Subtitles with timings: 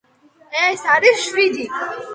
[0.61, 1.71] ეს არის შვიდი.